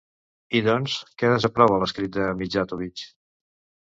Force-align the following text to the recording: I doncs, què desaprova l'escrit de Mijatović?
I 0.59 0.59
doncs, 0.67 0.95
què 1.21 1.29
desaprova 1.33 1.77
l'escrit 1.83 2.15
de 2.15 2.25
Mijatović? 2.39 3.05